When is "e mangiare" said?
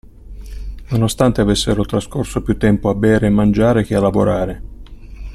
3.27-3.83